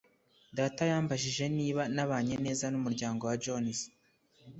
data 0.57 0.81
yambajije 0.91 1.45
niba 1.57 1.81
nabanye 1.95 2.35
neza 2.45 2.65
n'umuryango 2.73 3.21
wa 3.29 3.35
jones 3.43 3.79